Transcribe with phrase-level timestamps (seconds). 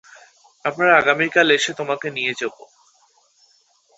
[0.65, 2.63] আমরা আগামীকাল এসে তোমাকে নিয়ে যাবো।